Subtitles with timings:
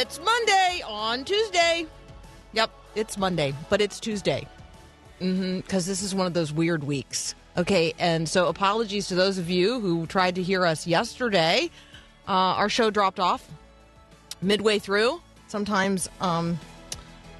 [0.00, 1.86] It's Monday on Tuesday.
[2.54, 4.48] Yep, it's Monday, but it's Tuesday.
[5.20, 7.34] Mm-hmm, Because this is one of those weird weeks.
[7.58, 11.68] Okay, and so apologies to those of you who tried to hear us yesterday.
[12.26, 13.46] Uh, our show dropped off
[14.40, 15.20] midway through.
[15.48, 16.58] Sometimes, um,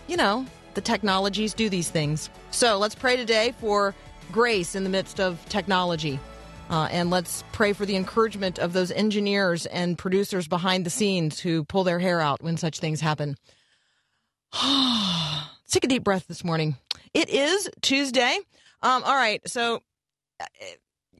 [0.06, 2.28] you know, the technologies do these things.
[2.50, 3.94] So let's pray today for
[4.30, 6.20] grace in the midst of technology.
[6.70, 11.40] Uh, and let's pray for the encouragement of those engineers and producers behind the scenes
[11.40, 13.36] who pull their hair out when such things happen.
[15.68, 16.76] Take a deep breath this morning.
[17.12, 18.38] It is Tuesday.
[18.82, 19.40] Um, all right.
[19.48, 19.82] So,
[20.40, 20.44] uh,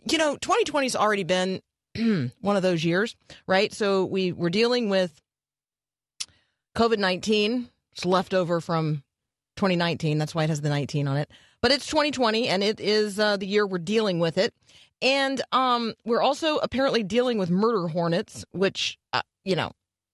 [0.09, 1.61] you know, 2020 has already been
[2.41, 3.17] one of those years,
[3.49, 3.73] right?
[3.73, 5.21] So we were dealing with
[6.77, 7.69] COVID 19.
[7.91, 9.03] It's left over from
[9.57, 10.19] 2019.
[10.19, 11.29] That's why it has the 19 on it.
[11.61, 14.55] But it's 2020, and it is uh, the year we're dealing with it.
[15.03, 19.73] And um, we're also apparently dealing with murder hornets, which uh, you know,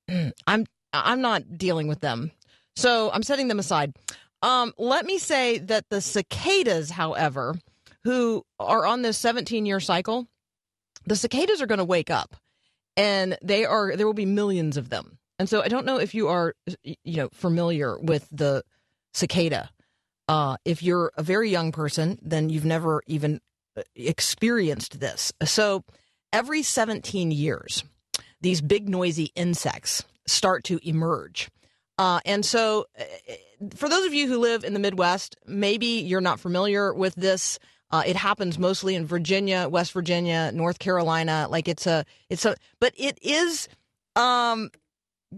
[0.46, 2.30] I'm I'm not dealing with them,
[2.76, 3.94] so I'm setting them aside.
[4.42, 7.56] Um, let me say that the cicadas, however,
[8.04, 10.28] who are on this 17 year cycle,
[11.04, 12.36] the cicadas are going to wake up,
[12.96, 15.18] and they are there will be millions of them.
[15.38, 18.62] And so I don't know if you are you know familiar with the
[19.12, 19.70] cicada.
[20.28, 23.40] Uh, if you're a very young person, then you've never even
[23.94, 25.32] experienced this.
[25.44, 25.84] So
[26.32, 27.84] every 17 years,
[28.40, 31.48] these big noisy insects start to emerge.
[31.98, 33.04] Uh, and so, uh,
[33.74, 37.58] for those of you who live in the Midwest, maybe you're not familiar with this.
[37.90, 41.46] Uh, it happens mostly in Virginia, West Virginia, North Carolina.
[41.48, 43.68] Like it's a, it's a, but it is,
[44.14, 44.70] um,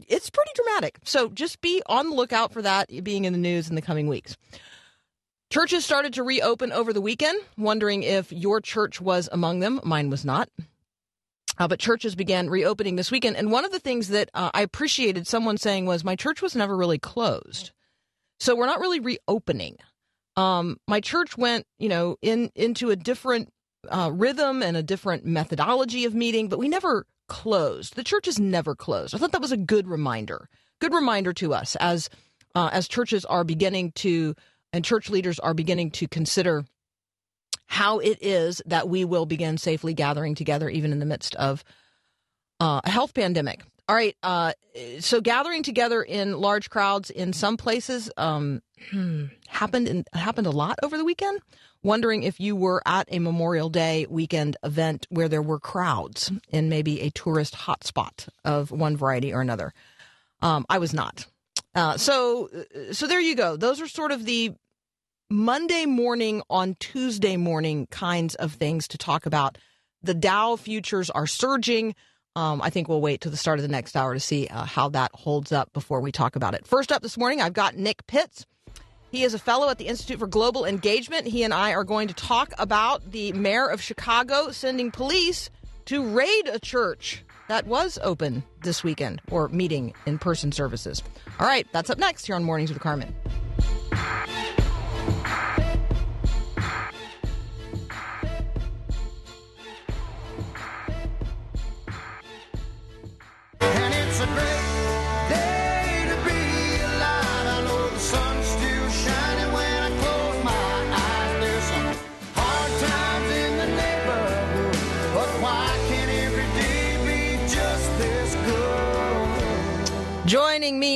[0.09, 0.99] it's pretty dramatic.
[1.05, 4.09] So just be on the lookout for that being in the news in the coming
[4.09, 4.37] weeks.
[5.51, 9.81] Churches started to reopen over the weekend, wondering if your church was among them.
[9.83, 10.51] Mine was not.
[11.57, 13.37] Uh, but churches began reopening this weekend.
[13.37, 16.55] And one of the things that uh, I appreciated someone saying was, My church was
[16.55, 17.73] never really closed.
[18.39, 19.79] So we're not really reopening.
[20.37, 23.51] Um, my church went, you know, in into a different
[23.89, 27.97] uh, rhythm and a different methodology of meeting, but we never closed.
[27.97, 29.15] The church is never closed.
[29.15, 30.49] I thought that was a good reminder.
[30.79, 32.11] Good reminder to us as
[32.55, 34.35] uh, as churches are beginning to
[34.73, 36.65] and church leaders are beginning to consider
[37.67, 41.63] how it is that we will begin safely gathering together, even in the midst of
[42.61, 43.63] uh, a health pandemic.
[43.89, 44.53] All right, uh,
[45.01, 48.61] so gathering together in large crowds in some places um,
[49.49, 51.41] happened in, happened a lot over the weekend.
[51.83, 56.69] Wondering if you were at a Memorial Day weekend event where there were crowds in
[56.69, 59.73] maybe a tourist hotspot of one variety or another.
[60.43, 61.27] Um, I was not.
[61.75, 62.49] Uh, so,
[62.93, 63.57] so there you go.
[63.57, 64.53] Those are sort of the
[65.31, 69.59] Monday morning on Tuesday morning kinds of things to talk about.
[70.03, 71.95] The Dow futures are surging.
[72.35, 74.65] Um, I think we'll wait to the start of the next hour to see uh,
[74.65, 76.67] how that holds up before we talk about it.
[76.67, 78.47] First up this morning, I've got Nick Pitts.
[79.11, 81.27] He is a fellow at the Institute for Global Engagement.
[81.27, 85.51] He and I are going to talk about the mayor of Chicago sending police
[85.87, 91.03] to raid a church that was open this weekend or meeting in person services.
[91.41, 93.15] All right, that's up next here on Mornings with Carmen.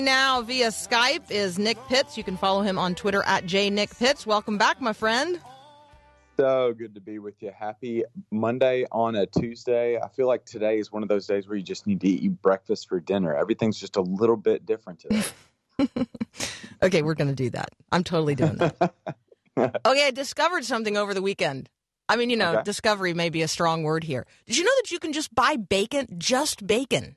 [0.04, 2.16] Now via Skype is Nick Pitts.
[2.18, 4.26] You can follow him on Twitter at jnickpitts.
[4.26, 5.40] Welcome back, my friend.
[6.38, 7.52] So good to be with you.
[7.56, 9.98] Happy Monday on a Tuesday.
[9.98, 12.40] I feel like today is one of those days where you just need to eat
[12.42, 13.34] breakfast for dinner.
[13.36, 15.22] Everything's just a little bit different today.
[16.82, 17.68] Okay, we're going to do that.
[17.92, 18.92] I'm totally doing that.
[19.56, 21.68] okay, I discovered something over the weekend.
[22.08, 22.62] I mean, you know, Okay.
[22.64, 24.26] discovery may be a strong word here.
[24.46, 27.14] Did you know that you can just buy bacon, just bacon,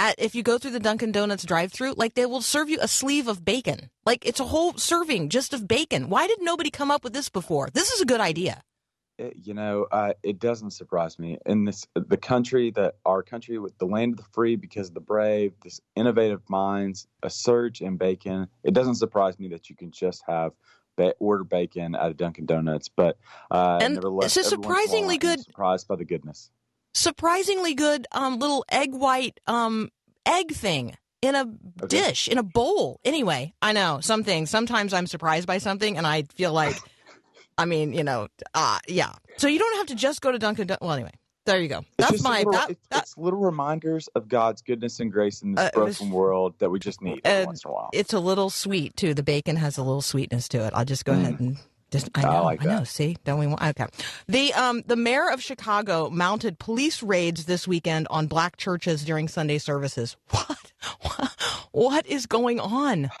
[0.00, 2.88] at if you go through the Dunkin' Donuts drive-through, like they will serve you a
[2.88, 3.90] sleeve of bacon.
[4.06, 6.08] Like it's a whole serving just of bacon.
[6.08, 7.68] Why did nobody come up with this before?
[7.72, 8.62] This is a good idea.
[9.18, 13.58] It- you know, uh, it doesn't surprise me in this the country that our country
[13.58, 17.82] with the land of the free because of the brave, this innovative minds, a surge
[17.82, 18.48] in bacon.
[18.64, 20.52] It doesn't surprise me that you can just have
[20.96, 23.18] ba- order bacon at a Dunkin' Donuts, but
[23.50, 26.06] uh, And nevertheless, it's a every once in a while, surprisingly good- Surprised by the
[26.06, 26.50] goodness.
[26.92, 29.90] Surprisingly good um little egg white um
[30.26, 31.42] egg thing in a
[31.82, 31.86] Okay.
[31.88, 32.98] dish, in a bowl.
[33.04, 34.50] Anyway, I know some things.
[34.50, 36.76] Sometimes I'm surprised by something and I feel like
[37.58, 39.12] I mean, you know, uh yeah.
[39.36, 40.80] So you don't have to just go to Dunkin' Donuts.
[40.82, 41.12] Well, anyway.
[41.46, 41.84] There you go.
[41.96, 45.52] That's my little, that, it's, that it's little reminders of God's goodness and grace in
[45.54, 47.90] this Uh, broken was- world that we just need every Uh, once in a while.
[47.94, 49.14] it's a little sweet too.
[49.14, 50.72] The bacon has a little sweetness to it.
[50.76, 51.56] I'll just go ahead and
[51.90, 52.28] just I Mm.
[52.28, 52.84] I know, I, know.
[52.84, 53.86] See, don't we want okay.
[54.28, 59.28] The um the mayor of Chicago mounted police raids this weekend on black churches during
[59.28, 60.16] Sunday services.
[61.02, 61.36] What?
[61.72, 63.10] What is going on?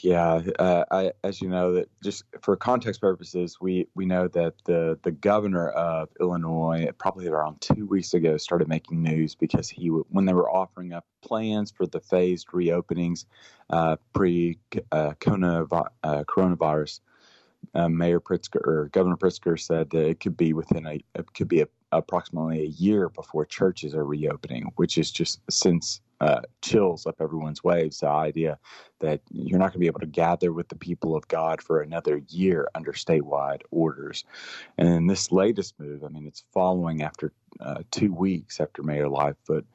[0.00, 4.52] Yeah, uh, I, as you know, that just for context purposes, we, we know that
[4.66, 9.86] the, the governor of Illinois, probably around two weeks ago, started making news because he
[9.86, 13.24] when they were offering up plans for the phased reopenings
[13.70, 14.58] uh, pre
[14.92, 17.00] uh, uh, coronavirus.
[17.74, 21.48] Uh, Mayor Pritzker or Governor Pritzker said that it could be within a it could
[21.48, 27.06] be a, approximately a year before churches are reopening, which is just since uh, chills
[27.06, 28.00] up everyone's waves.
[28.00, 28.58] The idea
[29.00, 31.80] that you're not going to be able to gather with the people of God for
[31.80, 34.24] another year under statewide orders.
[34.78, 39.66] And this latest move, I mean, it's following after uh, two weeks after Mayor Lightfoot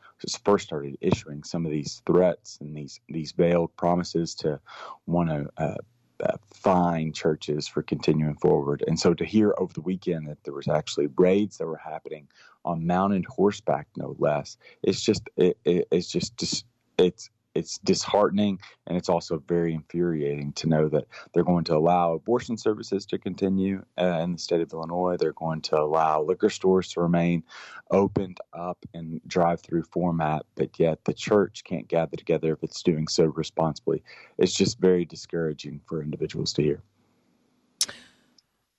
[0.43, 4.59] first started issuing some of these threats and these these veiled promises to
[5.05, 5.49] want to.
[5.57, 5.75] Uh,
[6.23, 10.53] uh, fine churches for continuing forward, and so to hear over the weekend that there
[10.53, 12.27] was actually raids that were happening
[12.65, 16.65] on mounted horseback, no less, it's just it, it, it's just just
[16.97, 17.29] it's
[17.59, 22.57] it's disheartening and it's also very infuriating to know that they're going to allow abortion
[22.57, 25.17] services to continue uh, in the state of Illinois.
[25.17, 27.43] They're going to allow liquor stores to remain
[27.91, 33.07] opened up in drive-through format, but yet the church can't gather together if it's doing
[33.07, 34.03] so responsibly.
[34.37, 36.81] It's just very discouraging for individuals to hear.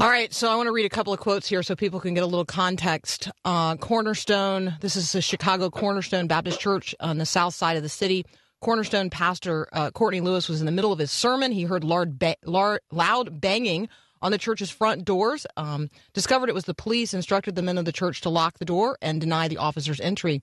[0.01, 2.15] All right, so I want to read a couple of quotes here so people can
[2.15, 3.31] get a little context.
[3.45, 7.91] Uh, Cornerstone, this is the Chicago Cornerstone Baptist Church on the south side of the
[7.91, 8.25] city.
[8.61, 11.51] Cornerstone pastor uh, Courtney Lewis was in the middle of his sermon.
[11.53, 13.89] He heard loud, ba- loud banging
[14.23, 15.47] on the church's front doors.
[15.57, 18.65] Um, discovered it was the police, instructed the men of the church to lock the
[18.67, 20.43] door and deny the officers entry.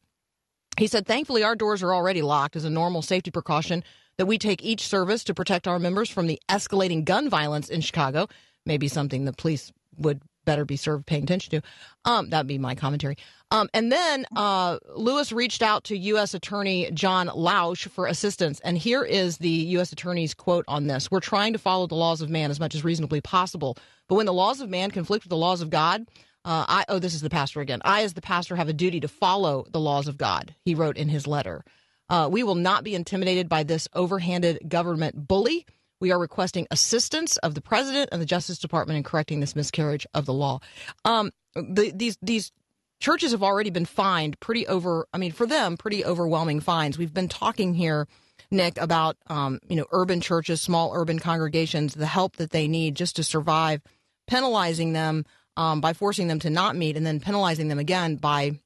[0.78, 3.84] He said, Thankfully, our doors are already locked as a normal safety precaution
[4.18, 7.82] that we take each service to protect our members from the escalating gun violence in
[7.82, 8.28] Chicago.
[8.66, 11.62] Maybe something the police would better be served paying attention to.
[12.06, 13.18] Um, that'd be my commentary.
[13.52, 16.34] Um, and then uh, Lewis reached out to U.S.
[16.34, 18.60] Attorney John Lausch for assistance.
[18.62, 19.92] And here is the U.S.
[19.92, 22.84] Attorney's quote on this We're trying to follow the laws of man as much as
[22.84, 23.78] reasonably possible.
[24.08, 26.08] But when the laws of man conflict with the laws of God,
[26.46, 27.82] uh, I, oh, this is the pastor again.
[27.84, 30.98] I, as the pastor, have a duty to follow the laws of God, he wrote
[30.98, 31.66] in his letter.
[32.10, 35.66] Uh, we will not be intimidated by this overhanded government bully.
[36.00, 40.06] We are requesting assistance of the president and the Justice Department in correcting this miscarriage
[40.14, 40.60] of the law.
[41.06, 42.52] Um, the, these these
[43.00, 45.08] churches have already been fined pretty over.
[45.14, 46.98] I mean, for them, pretty overwhelming fines.
[46.98, 48.08] We've been talking here,
[48.52, 52.96] Nick, about um, you know urban churches, small urban congregations, the help that they need
[52.96, 53.82] just to survive,
[54.28, 58.60] penalizing them um, by forcing them to not meet, and then penalizing them again by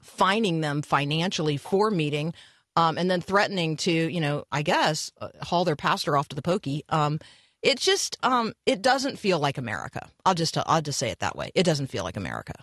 [0.00, 2.32] fining them financially for meeting
[2.76, 6.36] um, and then threatening to, you know, I guess, uh, haul their pastor off to
[6.36, 6.84] the pokey.
[6.88, 7.18] Um,
[7.62, 10.08] it just, um, it doesn't feel like America.
[10.24, 11.50] I'll just, I'll just say it that way.
[11.54, 12.54] It doesn't feel like America.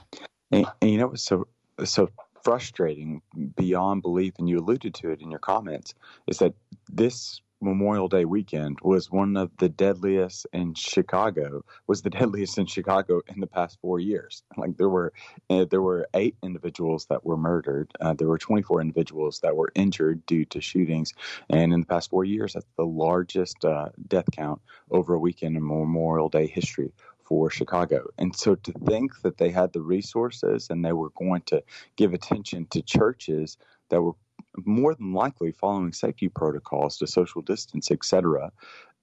[0.52, 1.48] And, and you know what's so
[1.84, 2.10] so
[2.44, 3.22] frustrating
[3.56, 5.96] beyond belief, and you alluded to it in your comments,
[6.28, 6.54] is that
[6.92, 11.64] this Memorial Day weekend was one of the deadliest in Chicago.
[11.88, 14.44] Was the deadliest in Chicago in the past four years.
[14.58, 15.14] Like there were
[15.50, 17.92] uh, there were eight individuals that were murdered.
[18.00, 21.14] Uh, there were 24 individuals that were injured due to shootings,
[21.50, 25.56] and in the past four years, that's the largest uh, death count over a weekend
[25.56, 26.92] in Memorial Day history
[27.24, 28.08] for Chicago.
[28.18, 31.64] And so to think that they had the resources and they were going to
[31.96, 33.58] give attention to churches
[33.90, 34.14] that were
[34.58, 38.52] more than likely following safety protocols to social distance, et cetera,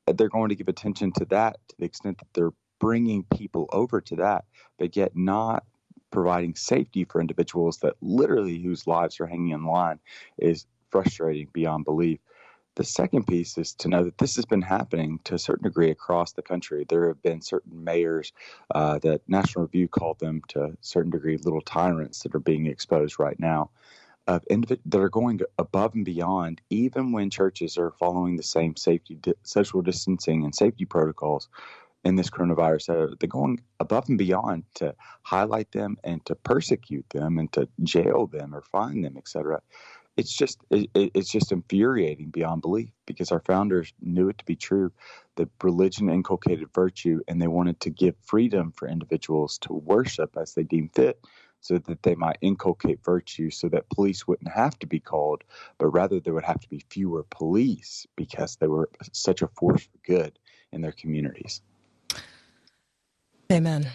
[0.07, 4.01] they're going to give attention to that to the extent that they're bringing people over
[4.01, 4.45] to that,
[4.79, 5.65] but yet not
[6.11, 10.01] providing safety for individuals that literally whose lives are hanging in line
[10.39, 12.19] is frustrating beyond belief.
[12.77, 15.91] The second piece is to know that this has been happening to a certain degree
[15.91, 16.87] across the country.
[16.89, 18.33] There have been certain mayors
[18.75, 22.67] uh, that National Review called them to a certain degree little tyrants that are being
[22.67, 23.71] exposed right now.
[24.27, 28.77] Of individ- that are going above and beyond, even when churches are following the same
[28.77, 31.49] safety, di- social distancing, and safety protocols
[32.05, 33.19] in this coronavirus.
[33.21, 38.29] They're going above and beyond to highlight them and to persecute them and to jail
[38.29, 39.63] them or fine them, etc.
[40.17, 44.47] It's just it, it- it's just infuriating beyond belief because our founders knew it to
[44.47, 44.93] be true
[45.37, 50.55] that religion inculcated virtue and they wanted to give freedom for individuals to worship as
[50.55, 51.21] they deem fit
[51.61, 55.45] so that they might inculcate virtue so that police wouldn't have to be called,
[55.79, 59.83] but rather there would have to be fewer police because they were such a force
[59.85, 60.39] for good
[60.73, 61.61] in their communities.
[63.53, 63.89] Amen.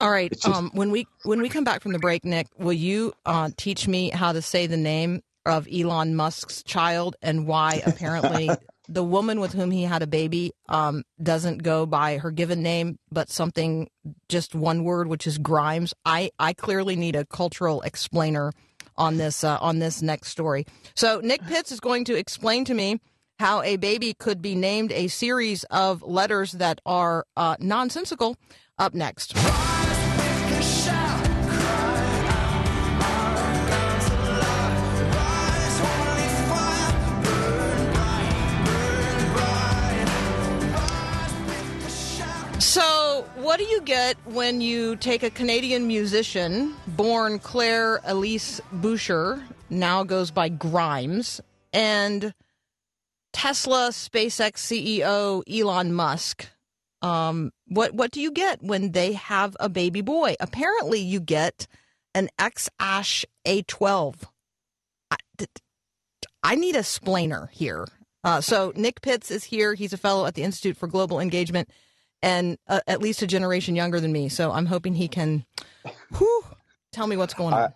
[0.00, 0.32] All right.
[0.32, 3.50] Just- um, when we when we come back from the break, Nick, will you uh,
[3.56, 8.50] teach me how to say the name of Elon Musk's child and why apparently
[8.90, 12.98] the woman with whom he had a baby um, doesn't go by her given name,
[13.10, 13.88] but something
[14.28, 15.94] just one word, which is Grimes.
[16.04, 18.52] I I clearly need a cultural explainer
[18.96, 20.66] on this uh, on this next story.
[20.94, 23.00] So Nick Pitts is going to explain to me
[23.38, 28.36] how a baby could be named a series of letters that are uh, nonsensical.
[28.78, 29.34] Up next.
[42.60, 49.42] So, what do you get when you take a Canadian musician born Claire Elise Boucher,
[49.70, 51.40] now goes by Grimes,
[51.72, 52.34] and
[53.32, 56.48] Tesla SpaceX CEO Elon Musk?
[57.00, 60.34] Um, what what do you get when they have a baby boy?
[60.38, 61.66] Apparently, you get
[62.14, 64.16] an X Ash A12.
[65.10, 65.16] I,
[66.42, 67.88] I need a splainer here.
[68.22, 69.72] Uh, so Nick Pitts is here.
[69.72, 71.70] He's a fellow at the Institute for Global Engagement
[72.22, 74.28] and uh, at least a generation younger than me.
[74.28, 75.44] So I'm hoping he can
[76.16, 76.44] whew,
[76.92, 77.72] tell me what's going on.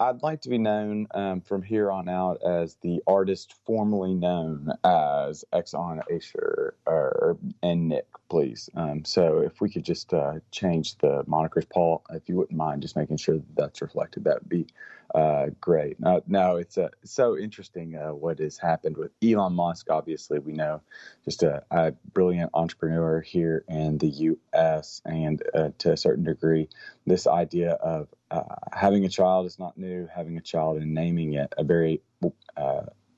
[0.00, 4.72] I'd like to be known um, from here on out as the artist formerly known
[4.82, 8.68] as Exxon Asher or, and Nick, please.
[8.74, 12.82] Um, so if we could just uh, change the monikers, Paul, if you wouldn't mind,
[12.82, 14.66] just making sure that that's reflected, that would be
[15.14, 15.98] uh, great.
[16.00, 19.90] No, it's uh, so interesting uh, what has happened with Elon Musk.
[19.90, 20.80] Obviously, we know
[21.24, 25.02] just a, a brilliant entrepreneur here in the U.S.
[25.04, 26.68] and uh, to a certain degree,
[27.06, 28.42] this idea of uh,
[28.72, 30.08] having a child is not new.
[30.14, 32.00] Having a child and naming it a very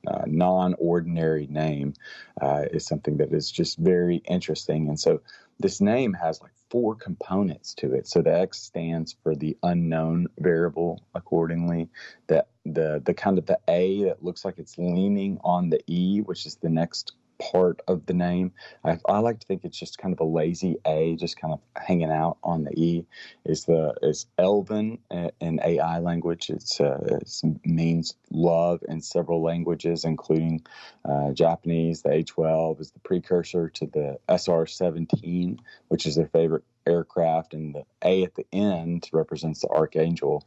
[0.07, 1.95] uh, uh, non-ordinary name
[2.41, 4.89] uh, is something that is just very interesting.
[4.89, 5.21] And so
[5.61, 8.09] this name has like four components to it.
[8.09, 11.03] So the X stands for the unknown variable.
[11.15, 11.89] Accordingly,
[12.27, 16.21] that the the kind of the A that looks like it's leaning on the E,
[16.21, 18.53] which is the next part of the name.
[18.85, 21.61] I, I like to think it's just kind of a lazy A, just kind of
[21.83, 23.07] hanging out on the E.
[23.45, 26.50] Is the is Elven uh, in AI language?
[26.50, 27.19] It's, uh,
[27.64, 30.62] means love in several languages, including
[31.05, 32.03] uh, Japanese.
[32.03, 37.85] The A12 is the precursor to the SR-17, which is their favorite aircraft, and the
[38.03, 40.47] A at the end represents the Archangel.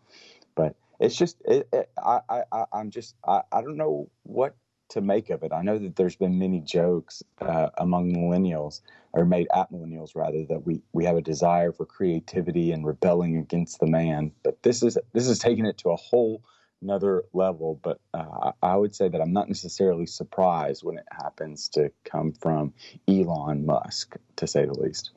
[0.56, 4.56] But it's just it, it, I, I I- I'm just I, I don't know what
[4.89, 5.51] to make of it.
[5.51, 8.82] I know that there's been many jokes uh, among millennials,
[9.13, 13.38] or made at millennials rather, that we, we have a desire for creativity and rebelling
[13.38, 14.32] against the man.
[14.44, 16.44] But this is this is taking it to a whole
[16.82, 17.79] another level.
[17.82, 22.34] But uh, I would say that I'm not necessarily surprised when it happens to come
[22.34, 22.74] from
[23.08, 25.12] Elon Musk, to say the least.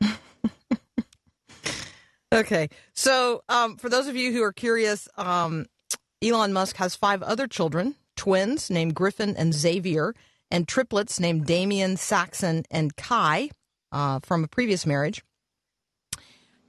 [2.32, 2.68] Okay.
[2.92, 5.66] So, um, for those of you who are curious, um,
[6.20, 10.14] Elon Musk has five other children twins named Griffin and Xavier,
[10.50, 13.50] and triplets named Damien, Saxon, and Kai
[13.92, 15.22] uh, from a previous marriage.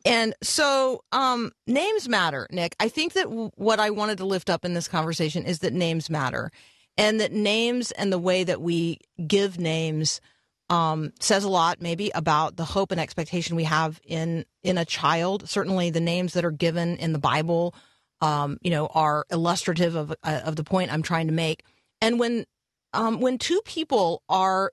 [0.05, 2.75] And so, um, names matter, Nick.
[2.79, 5.73] I think that w- what I wanted to lift up in this conversation is that
[5.73, 6.51] names matter,
[6.97, 10.21] and that names and the way that we give names
[10.69, 14.85] um, says a lot, maybe about the hope and expectation we have in in a
[14.85, 15.49] child.
[15.49, 17.75] Certainly, the names that are given in the Bible,
[18.21, 21.63] um, you know, are illustrative of uh, of the point I'm trying to make.
[22.01, 22.45] And when
[22.93, 24.71] um, when two people are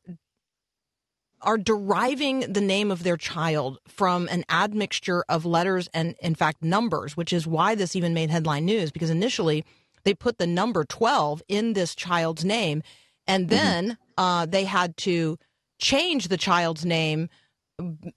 [1.45, 6.63] are deriving the name of their child from an admixture of letters and, in fact,
[6.63, 9.63] numbers, which is why this even made headline news because initially
[10.05, 12.83] they put the number 12 in this child's name
[13.27, 15.39] and then uh, they had to
[15.79, 17.29] change the child's name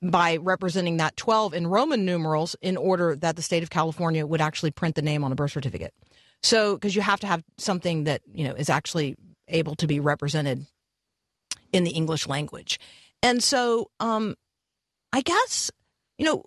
[0.02, 4.42] by representing that 12 in Roman numerals in order that the state of California would
[4.42, 5.94] actually print the name on a birth certificate.
[6.44, 9.16] So, because you have to have something that, you know, is actually
[9.48, 10.66] able to be represented
[11.74, 12.80] in the English language.
[13.24, 14.36] And so, um,
[15.14, 15.72] I guess,
[16.18, 16.44] you know,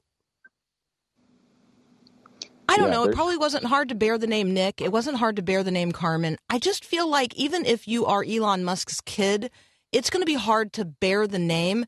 [2.69, 3.05] I don't Yeah, know.
[3.05, 4.81] It probably wasn't hard to bear the name Nick.
[4.81, 6.39] It wasn't hard to bear the name Carmen.
[6.49, 9.51] I just feel like even if you are Elon Musk's kid,
[9.93, 11.87] it's going to be hard to bear the name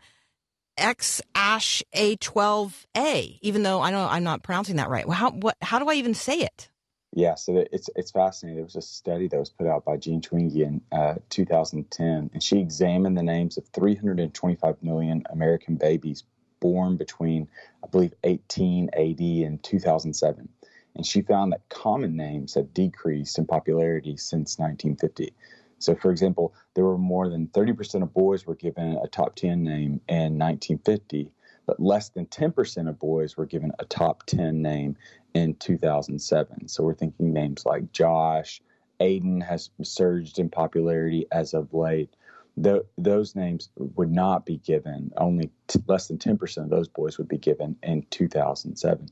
[0.76, 5.06] X Ash A12A, even though I know I'm not pronouncing that right.
[5.06, 6.68] Well, How, what, how do I even say it?
[7.14, 8.56] Yeah, so it's it's fascinating.
[8.56, 12.42] There was a study that was put out by Jean Twenge in uh, 2010, and
[12.42, 16.24] she examined the names of 325 million American babies
[16.58, 17.48] born between,
[17.84, 20.48] I believe, 1880 and 2007,
[20.94, 25.34] and she found that common names have decreased in popularity since 1950.
[25.82, 29.64] So, for example, there were more than 30% of boys were given a top 10
[29.64, 31.30] name in 1950,
[31.66, 34.96] but less than 10% of boys were given a top 10 name
[35.34, 36.68] in 2007.
[36.68, 38.62] So we're thinking names like Josh,
[39.00, 42.14] Aiden has surged in popularity as of late.
[42.62, 45.10] Th- those names would not be given.
[45.16, 49.08] Only t- less than 10% of those boys would be given in 2007.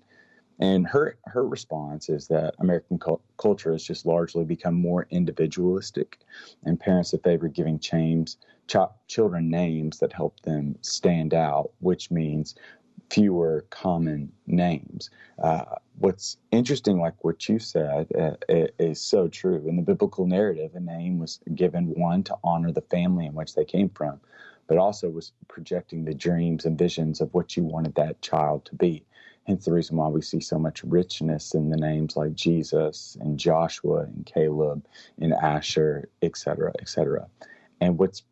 [0.61, 6.19] And her her response is that American cul- culture has just largely become more individualistic,
[6.65, 8.37] and parents have favored giving chains,
[8.69, 8.77] ch-
[9.09, 12.55] children names that help them stand out, which means
[13.11, 15.11] fewer common names.
[15.43, 15.65] Uh,
[15.99, 18.37] what's interesting, like what you said, uh,
[18.79, 19.65] is so true.
[19.67, 23.55] In the biblical narrative, a name was given one to honor the family in which
[23.55, 24.21] they came from,
[24.67, 28.75] but also was projecting the dreams and visions of what you wanted that child to
[28.75, 29.05] be.
[29.51, 33.37] Hence the reason why we see so much richness in the names like Jesus and
[33.37, 34.87] Joshua and Caleb
[35.21, 37.27] and Asher, et cetera, et cetera.
[37.81, 38.23] And what's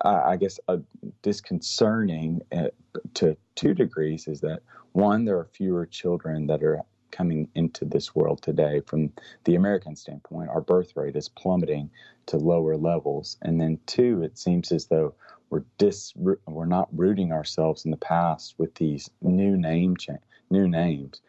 [0.00, 0.78] I guess uh,
[1.22, 2.68] disconcerting uh,
[3.14, 4.60] to two degrees is that
[4.92, 6.80] one, there are fewer children that are
[7.10, 8.80] coming into this world today.
[8.86, 9.12] From
[9.44, 11.90] the American standpoint, our birth rate is plummeting
[12.26, 15.14] to lower levels, and then two, it seems as though
[15.50, 20.14] we're dis we're not rooting ourselves in the past with these new name cha-
[20.50, 21.20] new names.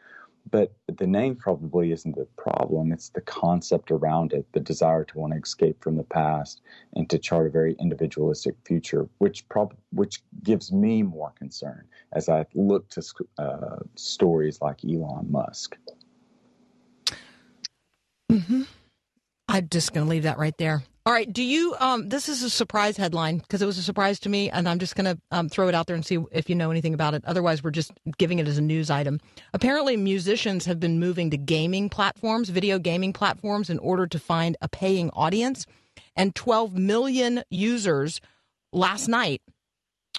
[0.52, 2.92] But the name probably isn't the problem.
[2.92, 6.62] It's the concept around it, the desire to want to escape from the past
[6.94, 12.30] and to chart a very individualistic future, which prob- which gives me more concern as
[12.30, 13.04] I look to
[13.40, 15.78] uh, stories like Elon Musk.
[18.30, 20.84] I'm just going to leave that right there.
[21.08, 21.32] All right.
[21.32, 21.76] Do you?
[21.80, 24.80] Um, this is a surprise headline because it was a surprise to me, and I'm
[24.80, 27.14] just going to um, throw it out there and see if you know anything about
[27.14, 27.24] it.
[27.26, 29.20] Otherwise, we're just giving it as a news item.
[29.54, 34.58] Apparently, musicians have been moving to gaming platforms, video gaming platforms, in order to find
[34.62, 35.68] a paying audience.
[36.16, 38.20] And 12 million users
[38.74, 39.44] last night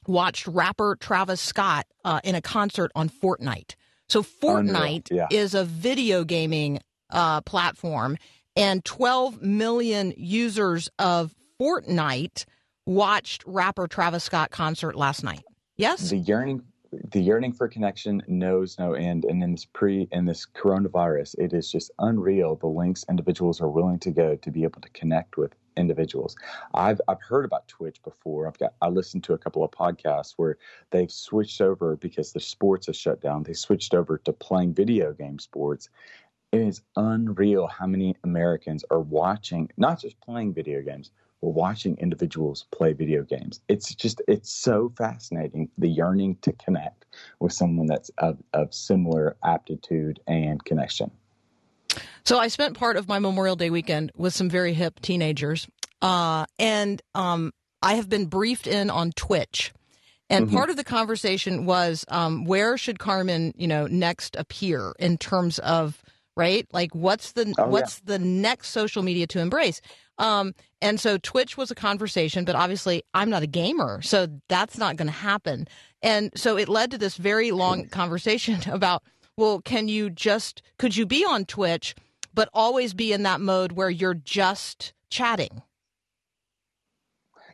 [0.07, 3.75] watched rapper Travis Scott uh, in a concert on Fortnite.
[4.09, 5.27] So Fortnite yeah.
[5.33, 6.79] is a video gaming
[7.11, 8.17] uh, platform,
[8.57, 12.45] and 12 million users of Fortnite
[12.87, 15.43] watched rapper Travis Scott concert last night.
[15.77, 16.63] Yes, The yearning,
[17.11, 21.53] the yearning for connection knows no end, and in this pre in this coronavirus, it
[21.53, 25.37] is just unreal the lengths individuals are willing to go to be able to connect
[25.37, 26.37] with individuals.
[26.75, 28.47] I've I've heard about Twitch before.
[28.47, 30.57] I've got I listened to a couple of podcasts where
[30.91, 33.43] they've switched over because the sports have shut down.
[33.43, 35.91] They switched over to playing video game sports.
[36.53, 41.11] It is unreal how many Americans are watching, not just playing video games,
[41.43, 43.61] but watching individuals play video games.
[43.69, 47.05] It's just it's so fascinating the yearning to connect
[47.41, 51.11] with someone that's of, of similar aptitude and connection.
[52.25, 55.67] So I spent part of my Memorial Day weekend with some very hip teenagers,
[56.01, 59.73] uh, and um, I have been briefed in on Twitch.
[60.29, 60.53] And Mhm.
[60.53, 65.61] part of the conversation was um, where should Carmen, you know, next appear in terms
[65.61, 66.03] of
[66.37, 67.65] right, like what's the Oh, yeah.
[67.67, 69.81] what's the next social media to embrace?
[70.19, 74.79] Um, and so Twitch was a conversation, but obviously I'm not a gamer, so that's
[74.79, 75.69] not going to happen.
[76.03, 79.03] And so it led to this very long conversation about,
[79.37, 81.95] well, can you just could you be on Twitch,
[82.35, 85.63] but always be in that mode where you're just chatting?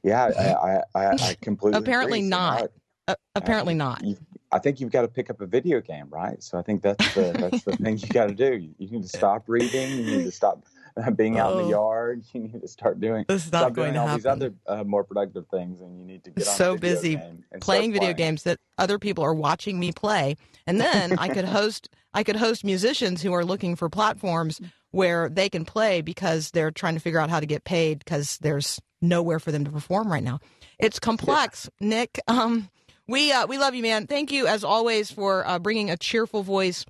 [0.02, 2.30] Yeah, I I, I, I completely Apparently agree.
[2.30, 2.70] So not.
[3.08, 4.02] Uh, apparently not.
[4.04, 4.16] you
[4.52, 6.42] I think you've got to pick up a video game, right?
[6.42, 8.54] So I think that's the that's the thing you got to do.
[8.56, 9.90] You, you need to stop reading.
[9.90, 10.64] You need to stop
[11.16, 11.64] being out in Oh.
[11.64, 12.22] the yard.
[12.34, 14.52] You need to start doing This is not stop going doing to all these other
[14.66, 17.18] uh, more productive things, and you need to get So busy
[17.60, 20.36] playing start video games that other people are watching me play
[20.66, 24.60] and then i could host i could host musicians who are looking for platforms
[24.90, 28.38] where they can play because they're trying to figure out how to get paid because
[28.38, 30.40] there's nowhere for them to perform right now
[30.78, 32.68] it's complex nick um
[33.08, 36.42] we uh, we love you man thank you as always for uh, bringing a cheerful
[36.42, 36.84] voice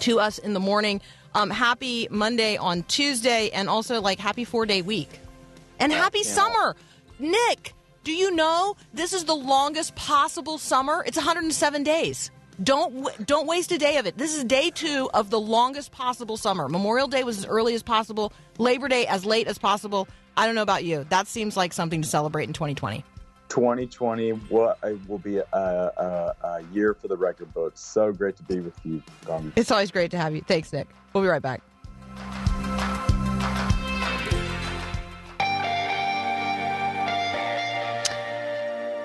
[0.00, 1.00] to us in the morning
[1.34, 5.20] um happy monday on tuesday and also like happy four day week
[5.78, 6.30] and happy yeah.
[6.30, 6.76] summer
[7.18, 12.30] nick do you know this is the longest possible summer it's 107 days
[12.62, 14.16] Don't don't waste a day of it.
[14.16, 16.68] This is day two of the longest possible summer.
[16.68, 18.32] Memorial Day was as early as possible.
[18.58, 20.06] Labor Day as late as possible.
[20.36, 21.04] I don't know about you.
[21.08, 23.04] That seems like something to celebrate in 2020.
[23.54, 27.80] 2020 will, uh, will be a, a, a year for the record books.
[27.80, 29.52] So great to be with you, Carmen.
[29.54, 30.40] It's always great to have you.
[30.40, 30.88] Thanks, Nick.
[31.12, 31.62] We'll be right back.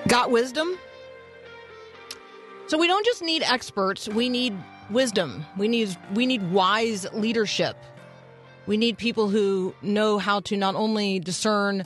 [0.08, 0.76] Got wisdom?
[2.66, 4.56] So we don't just need experts, we need
[4.90, 5.46] wisdom.
[5.56, 7.76] We need we need wise leadership.
[8.66, 11.84] We need people who know how to not only discern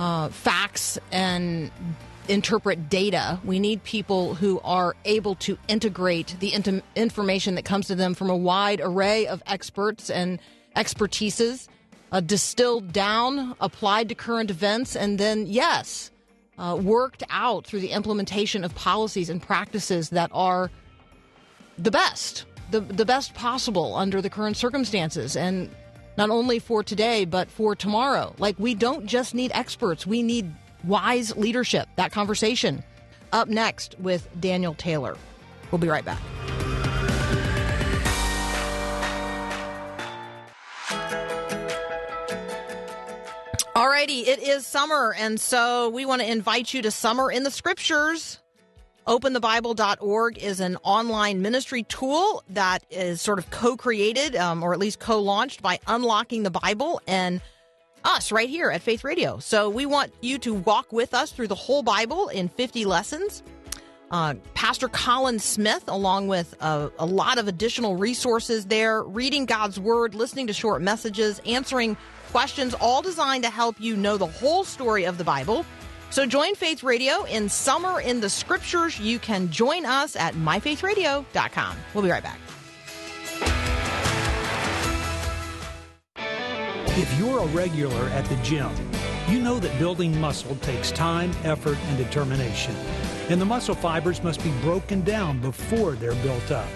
[0.00, 1.70] uh, facts and
[2.26, 3.38] interpret data.
[3.44, 8.14] We need people who are able to integrate the int- information that comes to them
[8.14, 10.38] from a wide array of experts and
[10.74, 11.68] expertises,
[12.12, 16.10] uh, distilled down, applied to current events, and then, yes,
[16.56, 20.70] uh, worked out through the implementation of policies and practices that are
[21.76, 25.36] the best, the, the best possible under the current circumstances.
[25.36, 25.68] And
[26.20, 28.34] not only for today, but for tomorrow.
[28.36, 30.52] Like, we don't just need experts, we need
[30.84, 31.88] wise leadership.
[31.96, 32.84] That conversation
[33.32, 35.16] up next with Daniel Taylor.
[35.70, 36.20] We'll be right back.
[43.74, 47.50] Alrighty, it is summer, and so we want to invite you to Summer in the
[47.50, 48.40] Scriptures.
[49.06, 54.78] OpenTheBible.org is an online ministry tool that is sort of co created um, or at
[54.78, 57.40] least co launched by Unlocking the Bible and
[58.04, 59.38] us right here at Faith Radio.
[59.38, 63.42] So we want you to walk with us through the whole Bible in 50 lessons.
[64.10, 69.78] Uh, Pastor Colin Smith, along with a, a lot of additional resources there, reading God's
[69.78, 71.96] Word, listening to short messages, answering
[72.32, 75.64] questions, all designed to help you know the whole story of the Bible.
[76.10, 78.98] So join Faith Radio in Summer in the Scriptures.
[78.98, 81.76] You can join us at myfaithradio.com.
[81.94, 82.40] We'll be right back.
[86.98, 88.70] If you're a regular at the gym,
[89.28, 92.74] you know that building muscle takes time, effort, and determination.
[93.28, 96.68] And the muscle fibers must be broken down before they're built up.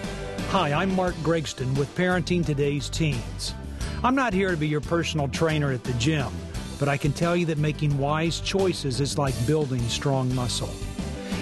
[0.51, 3.53] Hi, I'm Mark Gregston with Parenting Today's Teens.
[4.01, 6.31] I'm not here to be your personal trainer at the gym,
[6.79, 10.73] but I can tell you that making wise choices is like building strong muscle.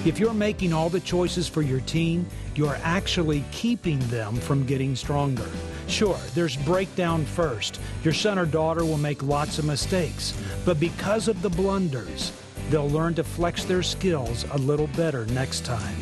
[0.06, 4.96] If you're making all the choices for your teen, you're actually keeping them from getting
[4.96, 5.50] stronger.
[5.88, 7.80] Sure, there's breakdown first.
[8.04, 10.34] Your son or daughter will make lots of mistakes,
[10.65, 12.34] but because of the blunders,
[12.69, 15.96] they'll learn to flex their skills a little better next time.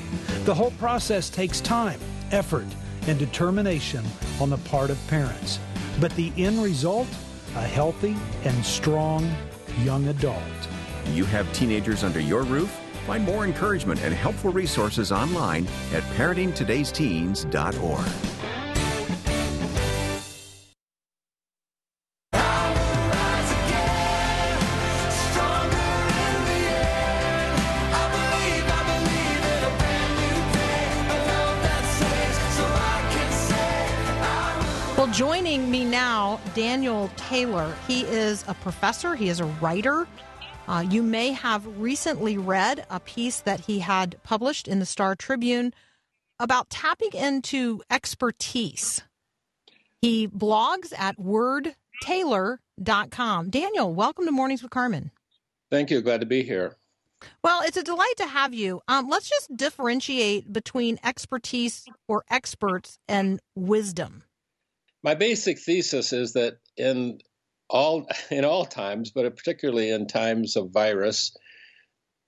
[0.45, 1.99] The whole process takes time,
[2.31, 2.65] effort,
[3.07, 4.03] and determination
[4.39, 5.59] on the part of parents.
[5.99, 7.07] But the end result?
[7.55, 9.29] A healthy and strong
[9.83, 10.37] young adult.
[11.13, 12.71] You have teenagers under your roof?
[13.05, 18.30] Find more encouragement and helpful resources online at parentingtodaysteens.org.
[37.31, 37.73] Taylor.
[37.87, 40.05] He is a professor, he is a writer.
[40.67, 45.15] Uh, you may have recently read a piece that he had published in the Star
[45.15, 45.73] Tribune
[46.41, 49.03] about tapping into expertise.
[50.01, 53.49] He blogs at wordtaylor.com.
[53.49, 55.11] Daniel, welcome to Mornings with Carmen.
[55.69, 56.01] Thank you.
[56.01, 56.75] Glad to be here.
[57.45, 58.81] Well, it's a delight to have you.
[58.89, 64.23] Um, let's just differentiate between expertise or experts and wisdom.
[65.03, 67.19] My basic thesis is that in
[67.69, 71.35] all in all times, but particularly in times of virus,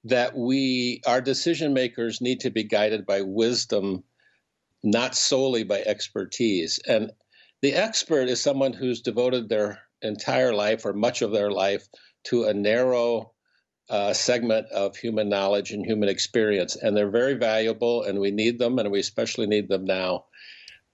[0.06, 4.04] that we our decision makers need to be guided by wisdom,
[4.84, 6.80] not solely by expertise.
[6.88, 7.12] And
[7.62, 11.88] the expert is someone who's devoted their entire life or much of their life
[12.26, 13.32] to a narrow
[13.90, 16.76] uh, segment of human knowledge and human experience.
[16.76, 20.26] And they're very valuable, and we need them, and we especially need them now.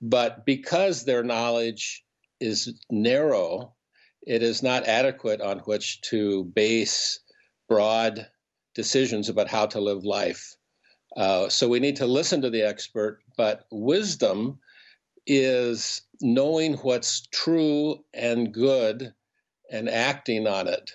[0.01, 2.03] But because their knowledge
[2.39, 3.73] is narrow,
[4.25, 7.19] it is not adequate on which to base
[7.67, 8.27] broad
[8.75, 10.55] decisions about how to live life.
[11.17, 14.59] Uh, so we need to listen to the expert, but wisdom
[15.25, 19.13] is knowing what's true and good
[19.71, 20.91] and acting on it.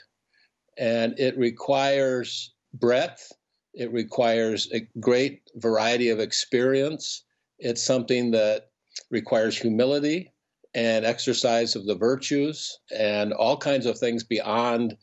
[0.76, 3.30] And it requires breadth,
[3.74, 7.24] it requires a great variety of experience.
[7.58, 8.70] It's something that
[9.14, 10.32] requires humility
[10.74, 14.96] and exercise of the virtues and all kinds of things beyond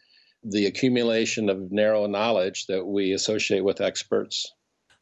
[0.44, 4.54] the accumulation of narrow knowledge that we associate with experts.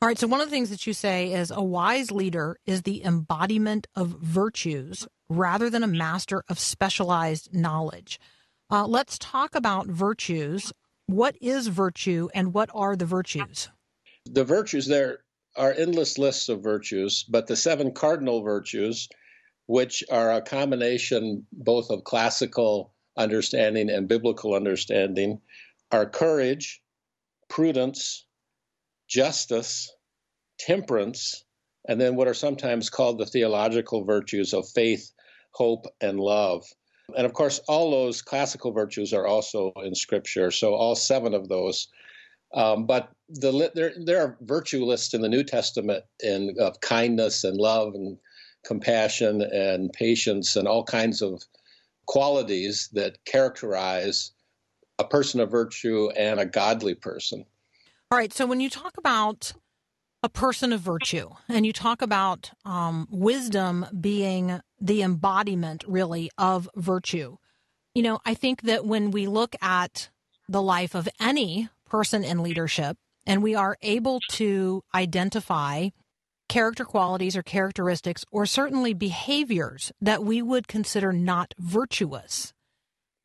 [0.02, 0.18] All right.
[0.18, 3.88] So one of the things that you say is a wise leader is the embodiment
[3.96, 8.20] of virtues rather than a master of specialized knowledge.
[8.70, 10.72] Uh, let's talk about virtues.
[11.08, 13.70] What is virtue and what are the virtues?
[14.26, 15.20] The virtues, there
[15.56, 19.10] are endless lists of virtues, but the seven cardinal virtues,
[19.66, 25.42] which are a combination both of classical understanding and biblical understanding,
[25.92, 26.82] are courage,
[27.50, 28.26] prudence,
[29.08, 29.92] justice,
[30.60, 31.44] temperance,
[31.88, 35.12] and then what are sometimes called the theological virtues of faith,
[35.52, 36.64] hope, and love.
[37.18, 40.52] And of course, all those classical virtues are also in Scripture.
[40.52, 41.88] So all seven of those.
[42.54, 47.44] Um, but the there there are virtue lists in the New Testament in of kindness
[47.44, 48.18] and love and
[48.66, 51.44] compassion and patience and all kinds of
[52.06, 54.32] qualities that characterize
[54.98, 57.46] a person of virtue and a godly person.
[58.12, 58.34] All right.
[58.34, 59.54] So when you talk about
[60.24, 66.68] a person of virtue and you talk about um, wisdom being the embodiment, really, of
[66.76, 67.38] virtue,
[67.94, 70.10] you know, I think that when we look at
[70.50, 75.90] the life of any person in leadership and we are able to identify
[76.48, 82.54] character qualities or characteristics or certainly behaviors that we would consider not virtuous,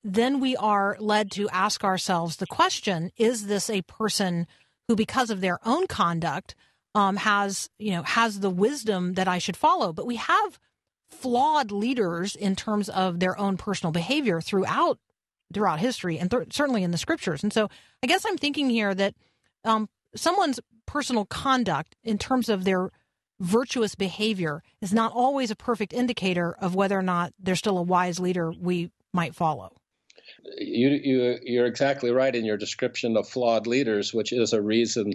[0.05, 4.47] then we are led to ask ourselves the question is this a person
[4.87, 6.55] who, because of their own conduct,
[6.95, 9.93] um, has you know has the wisdom that I should follow?
[9.93, 10.61] But we have
[11.11, 14.99] flawed leaders in terms of their own personal behavior throughout
[15.53, 17.43] throughout history and th- certainly in the scriptures.
[17.43, 17.69] And so
[18.03, 19.15] I guess I'm thinking here that
[19.65, 22.91] um, someone's personal conduct in terms of their
[23.41, 27.83] virtuous behavior is not always a perfect indicator of whether or not they're still a
[27.83, 29.73] wise leader we might follow.
[30.57, 35.13] You, you, you're exactly right in your description of flawed leaders, which is a reason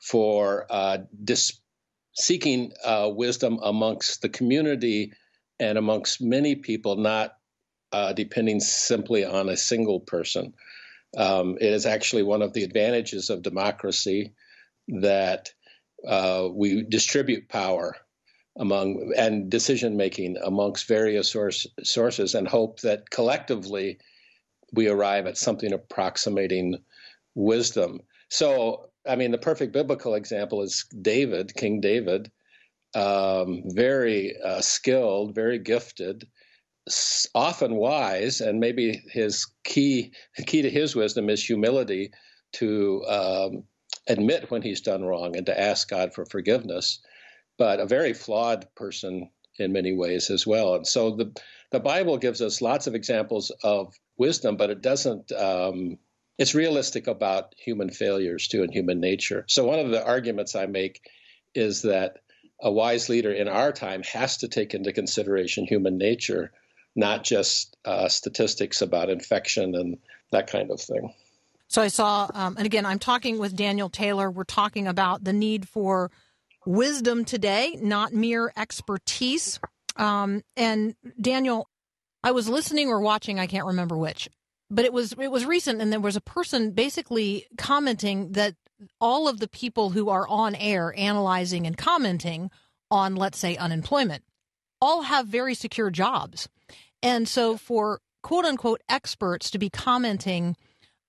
[0.00, 1.60] for uh, dis-
[2.14, 5.12] seeking uh, wisdom amongst the community
[5.60, 7.36] and amongst many people, not
[7.92, 10.54] uh, depending simply on a single person.
[11.16, 14.32] Um, it is actually one of the advantages of democracy
[14.88, 15.52] that
[16.06, 17.96] uh, we distribute power
[18.58, 23.98] among and decision making amongst various source, sources and hope that collectively
[24.72, 26.78] we arrive at something approximating
[27.34, 28.00] wisdom.
[28.28, 32.30] So, I mean, the perfect biblical example is David, King David,
[32.94, 36.26] um, very uh, skilled, very gifted,
[37.34, 40.12] often wise, and maybe his key
[40.46, 42.10] key to his wisdom is humility
[42.54, 43.64] to um,
[44.08, 47.00] admit when he's done wrong and to ask God for forgiveness.
[47.58, 50.74] But a very flawed person in many ways as well.
[50.74, 51.32] And so the
[51.70, 55.32] the Bible gives us lots of examples of wisdom, but it doesn't.
[55.32, 55.98] Um,
[56.38, 59.44] it's realistic about human failures too and human nature.
[59.48, 61.00] So one of the arguments I make
[61.54, 62.18] is that
[62.60, 66.52] a wise leader in our time has to take into consideration human nature,
[66.94, 69.98] not just uh, statistics about infection and
[70.30, 71.12] that kind of thing.
[71.68, 74.30] So I saw, um, and again, I'm talking with Daniel Taylor.
[74.30, 76.10] We're talking about the need for
[76.66, 79.58] wisdom today, not mere expertise.
[79.96, 81.68] Um, and Daniel,
[82.22, 84.28] I was listening or watching, I can't remember which,
[84.70, 88.54] but it was it was recent, and there was a person basically commenting that
[89.00, 92.50] all of the people who are on air analyzing and commenting
[92.90, 94.24] on, let's say, unemployment,
[94.80, 96.48] all have very secure jobs,
[97.02, 100.56] and so for quote unquote experts to be commenting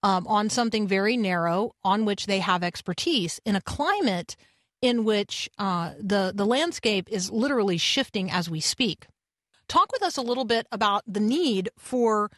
[0.01, 4.35] um, on something very narrow on which they have expertise in a climate
[4.81, 9.07] in which uh, the the landscape is literally shifting as we speak.
[9.69, 12.29] Talk with us a little bit about the need for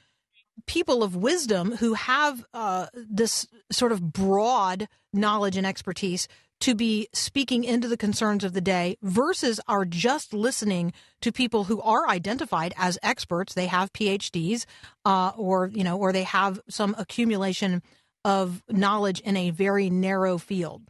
[0.67, 6.27] people of wisdom who have uh, this sort of broad knowledge and expertise
[6.61, 11.65] to be speaking into the concerns of the day versus are just listening to people
[11.65, 13.53] who are identified as experts.
[13.53, 14.65] They have PhDs,
[15.03, 17.81] uh, or you know, or they have some accumulation
[18.23, 20.81] of knowledge in a very narrow field.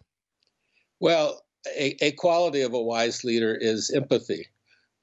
[1.00, 1.42] Well,
[1.78, 4.48] a, a quality of a wise leader is empathy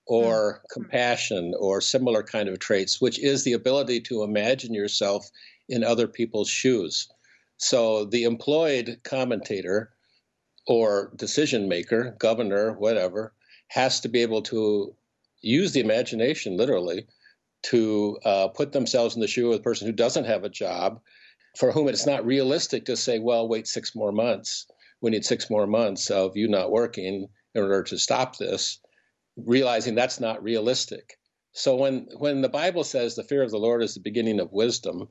[0.07, 0.68] or mm.
[0.72, 5.29] compassion or similar kind of traits, which is the ability to imagine yourself
[5.68, 7.09] in other people's shoes.
[7.59, 9.92] So the employed commentator
[10.66, 13.35] or decision maker, governor, whatever,
[13.68, 14.94] has to be able to
[15.40, 17.07] use the imagination literally
[17.62, 21.01] to uh, put themselves in the shoe of a person who doesn't have a job,
[21.57, 24.66] for whom it's not realistic to say, well, wait six more months.
[25.01, 28.79] We need six more months of you not working in order to stop this
[29.37, 31.18] realizing that's not realistic.
[31.53, 34.53] So when when the Bible says the fear of the Lord is the beginning of
[34.53, 35.09] wisdom,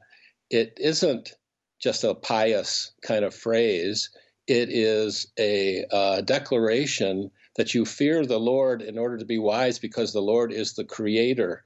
[0.49, 1.33] it isn't
[1.79, 4.09] just a pious kind of phrase.
[4.47, 9.79] It is a uh, declaration that you fear the Lord in order to be wise
[9.79, 11.63] because the Lord is the creator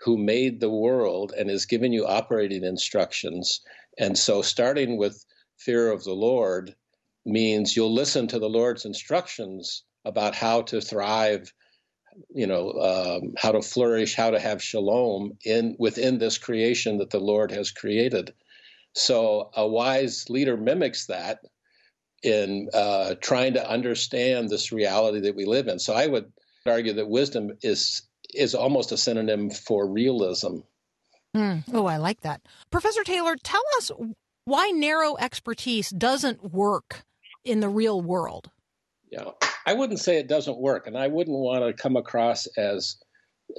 [0.00, 3.60] who made the world and is giving you operating instructions.
[3.98, 5.24] And so, starting with
[5.58, 6.74] fear of the Lord
[7.24, 11.52] means you'll listen to the Lord's instructions about how to thrive,
[12.34, 17.10] you know, um, how to flourish, how to have shalom in within this creation that
[17.10, 18.32] the Lord has created.
[18.94, 21.40] So, a wise leader mimics that
[22.26, 25.78] in uh, trying to understand this reality that we live in.
[25.78, 26.32] So, I would
[26.66, 28.02] argue that wisdom is
[28.34, 30.58] is almost a synonym for realism.
[31.34, 31.64] Mm.
[31.72, 32.42] Oh, I like that.
[32.70, 33.90] Professor Taylor, tell us
[34.44, 37.04] why narrow expertise doesn't work
[37.44, 38.50] in the real world.
[39.10, 39.30] Yeah,
[39.66, 42.96] I wouldn't say it doesn't work, and I wouldn't want to come across as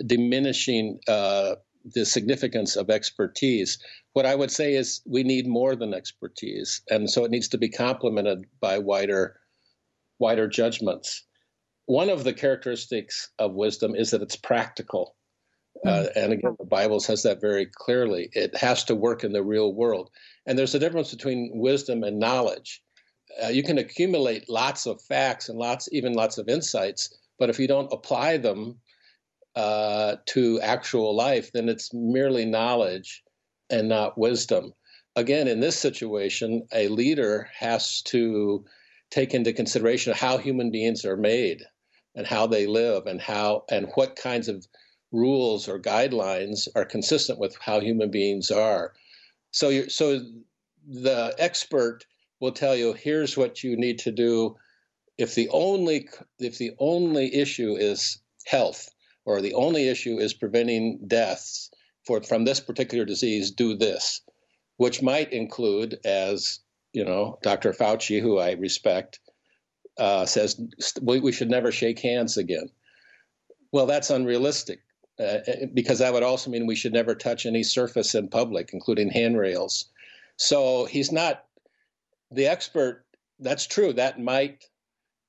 [0.05, 1.55] diminishing uh,
[1.93, 3.79] the significance of expertise.
[4.17, 7.57] What I would say is we need more than expertise, and so it needs to
[7.59, 9.39] be complemented by wider,
[10.17, 11.23] wider judgments.
[11.85, 15.15] One of the characteristics of wisdom is that it's practical.
[15.85, 18.31] Uh, and again, the Bible says that very clearly.
[18.33, 20.09] It has to work in the real world.
[20.47, 22.81] And there's a difference between wisdom and knowledge.
[23.43, 27.59] Uh, you can accumulate lots of facts and lots, even lots of insights, but if
[27.59, 28.79] you don't apply them
[29.55, 33.23] uh, to actual life, then it's merely knowledge
[33.69, 34.73] and not wisdom.
[35.15, 38.63] Again, in this situation, a leader has to
[39.09, 41.63] take into consideration how human beings are made
[42.15, 44.67] and how they live and how and what kinds of
[45.11, 48.93] rules or guidelines are consistent with how human beings are.
[49.51, 50.21] So, you so
[50.87, 52.05] the expert
[52.39, 54.55] will tell you, here's what you need to do.
[55.17, 58.89] If the only if the only issue is health,
[59.25, 61.69] or the only issue is preventing deaths
[62.07, 64.21] for from this particular disease, do this,
[64.77, 66.59] which might include, as
[66.93, 67.73] you know, Dr.
[67.73, 69.19] Fauci, who I respect,
[69.99, 70.59] uh, says
[71.01, 72.69] we, we should never shake hands again.
[73.71, 74.79] Well, that's unrealistic
[75.19, 75.39] uh,
[75.73, 79.85] because that would also mean we should never touch any surface in public, including handrails.
[80.37, 81.45] So he's not
[82.31, 83.05] the expert.
[83.39, 83.93] That's true.
[83.93, 84.63] That might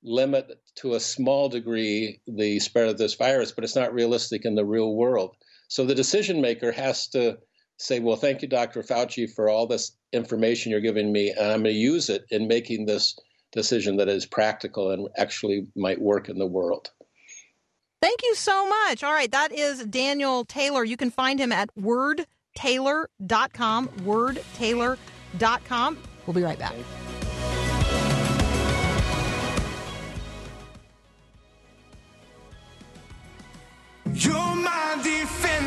[0.03, 4.55] limit to a small degree the spread of this virus, but it's not realistic in
[4.55, 5.37] the real world.
[5.69, 7.39] So the decision maker has to
[7.79, 8.83] say, well, thank you, Dr.
[8.83, 12.49] Fauci, for all this information you're giving me, and I'm going to use it in
[12.49, 13.17] making this
[13.53, 16.91] decision that is practical and actually might work in the world.
[18.01, 19.05] Thank you so much.
[19.05, 20.85] All right, that is Daniel Taylor.
[20.85, 25.99] You can find him at wordtaylor.com, wordtaylor.com.
[26.27, 26.75] We'll be right back.
[34.15, 35.58] You're my defender.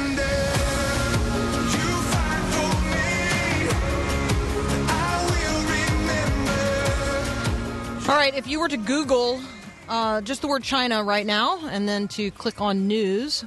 [8.12, 9.40] All right, if you were to Google
[9.88, 13.46] uh, just the word China right now and then to click on news,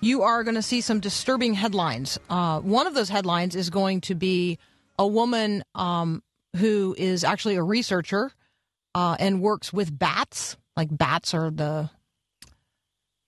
[0.00, 2.18] you are going to see some disturbing headlines.
[2.30, 4.58] Uh, one of those headlines is going to be
[4.98, 6.22] a woman um,
[6.56, 8.32] who is actually a researcher
[8.94, 10.56] uh, and works with bats.
[10.74, 11.90] Like bats are the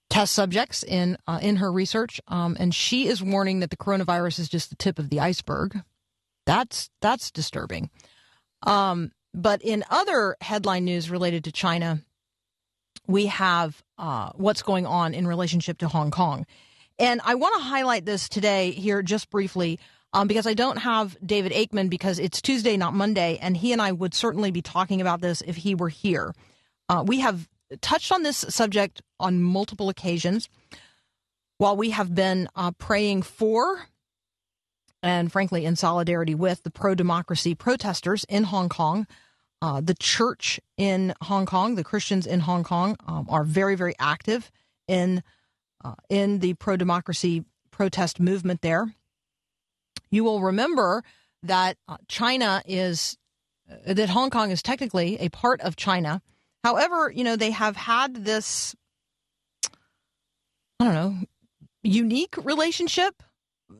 [0.08, 4.38] test subjects in uh, in her research, um, and she is warning that the coronavirus
[4.38, 5.82] is just the tip of the iceberg.
[6.46, 7.90] That's that's disturbing.
[8.62, 12.00] Um, but in other headline news related to China,
[13.06, 16.46] we have uh, what's going on in relationship to Hong Kong,
[16.98, 19.78] and I want to highlight this today here just briefly.
[20.12, 23.80] Um, because I don't have David Aikman because it's Tuesday, not Monday, and he and
[23.80, 26.34] I would certainly be talking about this if he were here.
[26.88, 27.48] Uh, we have
[27.80, 30.48] touched on this subject on multiple occasions
[31.58, 33.86] while we have been uh, praying for
[35.02, 39.06] and frankly in solidarity with the pro democracy protesters in Hong Kong.
[39.62, 43.94] Uh, the church in Hong Kong, the Christians in Hong Kong, um, are very, very
[43.98, 44.50] active
[44.88, 45.22] in
[45.84, 48.94] uh, in the pro democracy protest movement there.
[50.10, 51.02] You will remember
[51.42, 53.16] that uh, China is
[53.70, 56.22] uh, that Hong Kong is technically a part of China.
[56.64, 58.74] However, you know they have had this
[60.78, 61.16] I don't know
[61.82, 63.22] unique relationship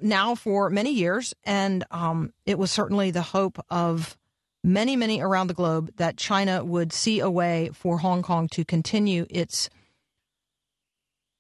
[0.01, 4.17] now for many years, and um, it was certainly the hope of
[4.63, 8.65] many, many around the globe that China would see a way for Hong Kong to
[8.65, 9.71] continue its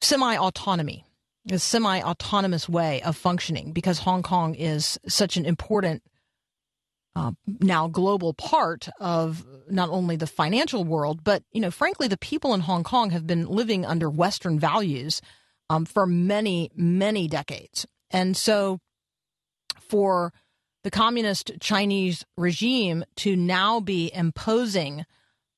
[0.00, 1.04] semi autonomy,
[1.50, 6.02] a semi autonomous way of functioning, because Hong Kong is such an important.
[7.16, 12.16] Uh, now global part of not only the financial world, but you know, frankly, the
[12.16, 15.20] people in Hong Kong have been living under Western values
[15.68, 17.84] um, for many, many decades.
[18.10, 18.78] And so
[19.88, 20.32] for
[20.82, 25.04] the communist Chinese regime to now be imposing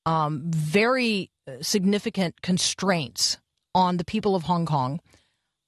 [0.04, 3.38] um, very uh, significant constraints
[3.74, 5.00] on the people of Hong Kong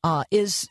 [0.03, 0.68] uh, is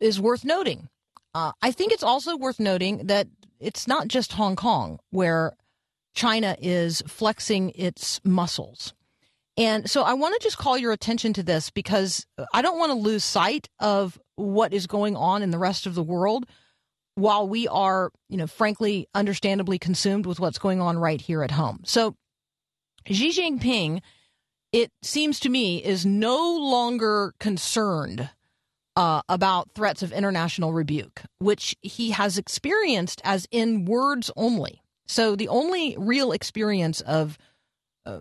[0.00, 0.88] is worth noting.
[1.34, 3.28] Uh, I think it's also worth noting that
[3.60, 5.56] it's not just Hong Kong where
[6.14, 8.92] China is flexing its muscles.
[9.56, 12.90] And so I want to just call your attention to this because I don't want
[12.90, 16.46] to lose sight of what is going on in the rest of the world
[17.14, 21.50] while we are, you know, frankly, understandably consumed with what's going on right here at
[21.50, 21.80] home.
[21.84, 22.14] So
[23.06, 24.02] Xi Jinping,
[24.72, 28.28] it seems to me, is no longer concerned
[28.96, 34.82] uh, about threats of international rebuke, which he has experienced as in words only.
[35.06, 37.38] So the only real experience of
[38.04, 38.20] uh,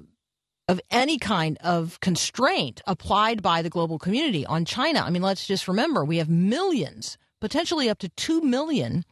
[0.68, 5.02] of any kind of constraint applied by the global community on China.
[5.02, 9.06] I mean, let's just remember we have millions, potentially up to 2 million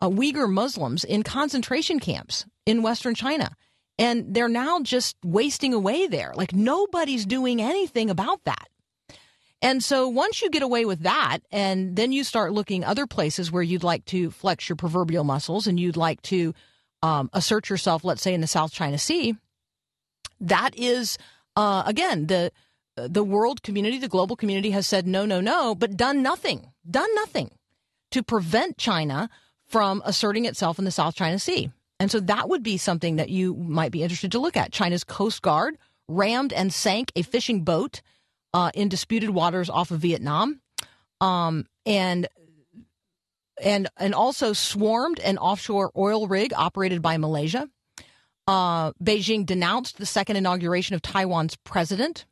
[0.00, 3.56] uh, Uyghur Muslims in concentration camps in Western China.
[3.98, 6.32] And they're now just wasting away there.
[6.34, 8.68] Like nobody's doing anything about that.
[9.62, 13.50] And so once you get away with that, and then you start looking other places
[13.50, 16.54] where you'd like to flex your proverbial muscles and you'd like to
[17.02, 19.36] um, assert yourself, let's say in the South China Sea,
[20.40, 21.18] that is
[21.56, 22.52] uh, again the
[22.96, 27.12] the world community, the global community has said no, no, no, but done nothing, done
[27.14, 27.50] nothing
[28.12, 29.28] to prevent China
[29.66, 31.70] from asserting itself in the South China Sea.
[31.98, 34.72] And so that would be something that you might be interested to look at.
[34.72, 35.78] China's Coast Guard
[36.08, 38.02] rammed and sank a fishing boat
[38.52, 40.60] uh, in disputed waters off of Vietnam,
[41.20, 42.28] um, and
[43.62, 47.68] and and also swarmed an offshore oil rig operated by Malaysia.
[48.46, 52.26] Uh, Beijing denounced the second inauguration of Taiwan's president.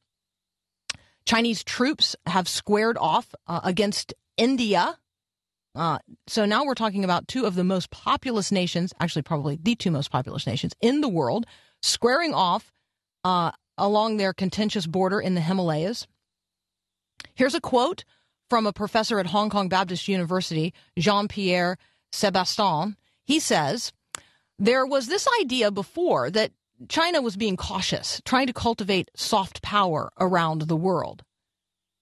[1.24, 4.98] Chinese troops have squared off uh, against India.
[5.74, 9.74] Uh, so now we're talking about two of the most populous nations, actually, probably the
[9.74, 11.46] two most populous nations in the world,
[11.80, 12.72] squaring off
[13.24, 16.06] uh, along their contentious border in the Himalayas.
[17.34, 18.04] Here's a quote
[18.50, 21.78] from a professor at Hong Kong Baptist University, Jean Pierre
[22.12, 22.96] Cabestan.
[23.24, 23.92] He says,
[24.62, 26.52] There was this idea before that
[26.88, 31.24] China was being cautious, trying to cultivate soft power around the world.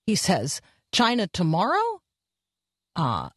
[0.06, 0.60] He says,
[0.92, 2.02] China tomorrow?
[2.94, 3.30] Uh,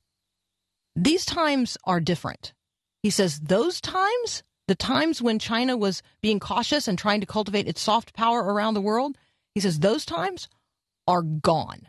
[0.93, 2.53] these times are different.
[3.01, 7.69] He says, those times, the times when China was being cautious and trying to cultivate
[7.69, 9.17] its soft power around the world,
[9.55, 10.49] he says, those times
[11.07, 11.87] are gone.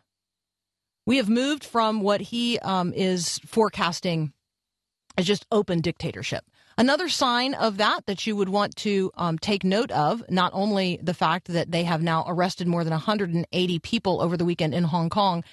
[1.04, 4.32] We have moved from what he um, is forecasting
[5.18, 6.44] as just open dictatorship.
[6.76, 10.98] Another sign of that that you would want to um, take note of, not only
[11.02, 14.84] the fact that they have now arrested more than 180 people over the weekend in
[14.84, 15.44] Hong Kong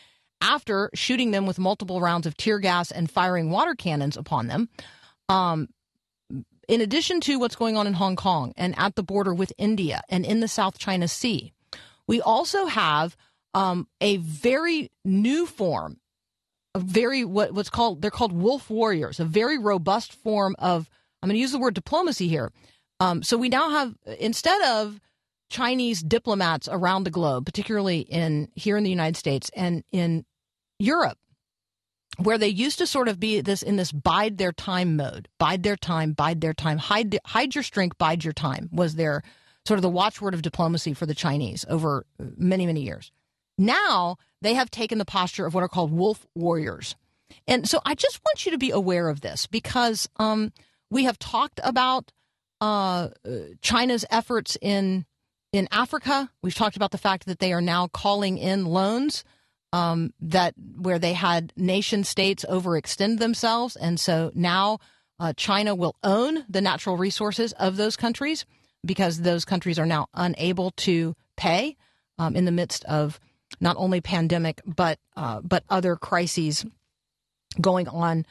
[0.42, 4.70] after shooting them with multiple rounds of tear gas and firing water cannons upon them.
[5.30, 5.70] Um,
[6.68, 10.02] in addition to what's going on in Hong Kong and at the border with India
[10.10, 11.54] and in the South China Sea,
[12.08, 13.16] we also have
[13.54, 16.00] um, a very new form,
[16.74, 20.90] a very what, what's called they're called wolf warriors, a very robust form of
[21.22, 22.52] I'm going to use the word diplomacy here.
[23.00, 25.00] Um, so we now have instead of
[25.50, 30.26] Chinese diplomats around the globe, particularly in here in the United States and in
[30.80, 31.18] Europe,
[32.18, 35.64] where they used to sort of be this in this bide their time mode, bide
[35.64, 39.24] their time, bide their time, hide hide your strength, bide your time was their
[39.68, 42.06] sort of the watchword of diplomacy for the Chinese over
[42.38, 43.12] many many years.
[43.58, 46.96] Now they have taken the posture of what are called wolf warriors,
[47.48, 50.54] and so I just want you to be aware of this because um,
[50.92, 52.12] we have talked about
[52.60, 53.08] uh,
[53.62, 55.06] China's efforts in
[55.52, 56.30] in Africa.
[56.44, 59.24] We've talked about the fact that they are now calling in loans
[59.74, 64.78] um, that where they had nation states overextend themselves, and so now
[65.20, 68.46] uh, China will own the natural resources of those countries
[68.86, 71.78] because those countries are now unable to pay
[72.20, 73.20] um, in the midst of
[73.60, 76.66] not only pandemic but uh, but other crises
[77.60, 78.26] going on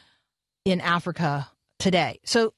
[0.65, 1.49] in Africa
[1.81, 2.21] today.
[2.25, 2.53] So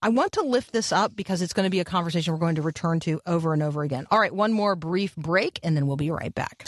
[0.00, 2.54] I want to lift this up because it's going to be a conversation we're going
[2.54, 4.06] to return to over and over again.
[4.10, 6.64] All right, one more brief break and then we'll be right back.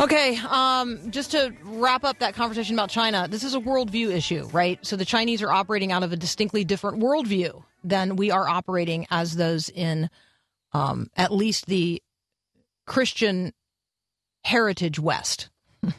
[0.00, 4.48] Okay, um, just to wrap up that conversation about China, this is a worldview issue,
[4.52, 4.78] right?
[4.86, 9.06] So the Chinese are operating out of a distinctly different worldview than we are operating
[9.10, 10.08] as those in
[10.72, 12.00] um, at least the
[12.88, 13.52] Christian
[14.44, 15.50] heritage West.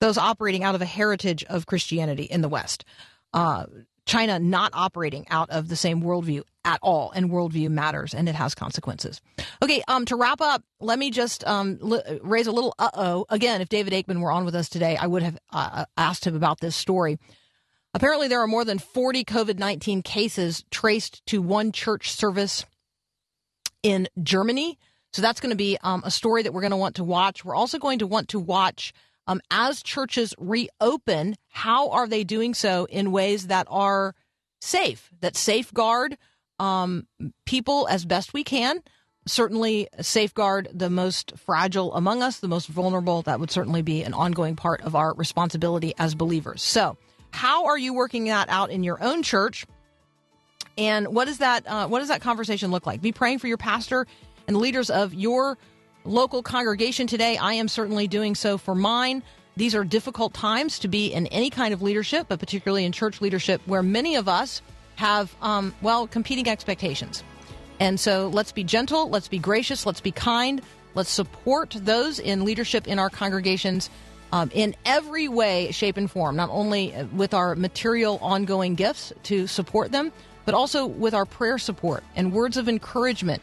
[0.00, 2.84] those operating out of a heritage of Christianity in the West.
[3.32, 3.66] Uh,
[4.06, 8.34] China not operating out of the same worldview at all, and worldview matters, and it
[8.34, 9.20] has consequences.
[9.62, 11.78] Okay, um, to wrap up, let me just um,
[12.22, 13.26] raise a little uh oh.
[13.28, 16.36] Again, if David Aikman were on with us today, I would have uh, asked him
[16.36, 17.18] about this story.
[17.94, 22.64] Apparently, there are more than 40 COVID 19 cases traced to one church service
[23.82, 24.78] in Germany.
[25.16, 27.42] So that's going to be um, a story that we're going to want to watch.
[27.42, 28.92] We're also going to want to watch
[29.26, 34.14] um, as churches reopen, how are they doing so in ways that are
[34.60, 36.18] safe, that safeguard
[36.58, 37.06] um,
[37.46, 38.82] people as best we can?
[39.26, 43.22] Certainly, safeguard the most fragile among us, the most vulnerable.
[43.22, 46.60] That would certainly be an ongoing part of our responsibility as believers.
[46.60, 46.98] So,
[47.30, 49.66] how are you working that out in your own church?
[50.76, 53.00] And what does that uh, what does that conversation look like?
[53.00, 54.06] Be praying for your pastor
[54.46, 55.58] and leaders of your
[56.04, 57.36] local congregation today.
[57.36, 59.22] I am certainly doing so for mine.
[59.56, 63.20] These are difficult times to be in any kind of leadership, but particularly in church
[63.20, 64.62] leadership, where many of us
[64.96, 67.24] have, um, well, competing expectations.
[67.80, 70.62] And so let's be gentle, let's be gracious, let's be kind,
[70.94, 73.90] let's support those in leadership in our congregations
[74.32, 79.46] um, in every way, shape, and form, not only with our material ongoing gifts to
[79.46, 80.12] support them,
[80.44, 83.42] but also with our prayer support and words of encouragement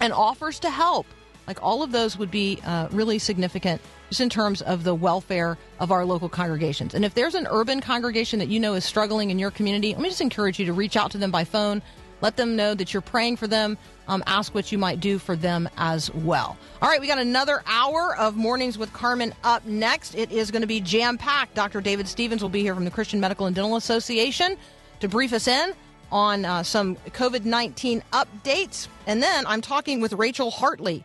[0.00, 1.06] and offers to help.
[1.46, 3.80] Like all of those would be uh, really significant
[4.10, 6.94] just in terms of the welfare of our local congregations.
[6.94, 10.02] And if there's an urban congregation that you know is struggling in your community, let
[10.02, 11.80] me just encourage you to reach out to them by phone.
[12.20, 13.78] Let them know that you're praying for them.
[14.08, 16.58] Um, ask what you might do for them as well.
[16.82, 20.14] All right, we got another hour of Mornings with Carmen up next.
[20.16, 21.54] It is going to be jam packed.
[21.54, 21.80] Dr.
[21.80, 24.56] David Stevens will be here from the Christian Medical and Dental Association
[25.00, 25.72] to brief us in
[26.10, 28.88] on uh, some COVID 19 updates.
[29.06, 31.04] And then I'm talking with Rachel Hartley.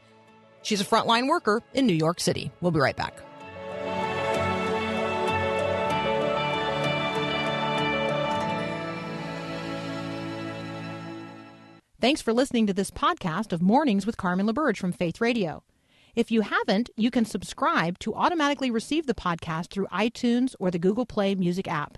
[0.62, 2.51] She's a frontline worker in New York City.
[2.62, 3.20] We'll be right back.
[12.04, 15.64] Thanks for listening to this podcast of Mornings with Carmen LaBerge from Faith Radio.
[16.16, 20.80] If you haven't, you can subscribe to automatically receive the podcast through iTunes or the
[20.80, 21.97] Google Play Music app.